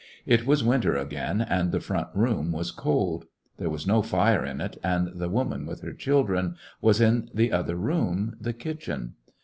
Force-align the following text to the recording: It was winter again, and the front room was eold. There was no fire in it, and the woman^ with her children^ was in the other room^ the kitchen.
It 0.25 0.47
was 0.47 0.63
winter 0.63 0.95
again, 0.97 1.41
and 1.41 1.71
the 1.71 1.79
front 1.79 2.07
room 2.15 2.51
was 2.51 2.71
eold. 2.73 3.25
There 3.57 3.69
was 3.69 3.85
no 3.85 4.01
fire 4.01 4.43
in 4.43 4.59
it, 4.59 4.79
and 4.83 5.09
the 5.13 5.29
woman^ 5.29 5.67
with 5.67 5.81
her 5.81 5.91
children^ 5.93 6.55
was 6.81 6.99
in 6.99 7.29
the 7.35 7.51
other 7.51 7.75
room^ 7.75 8.31
the 8.41 8.51
kitchen. 8.53 9.13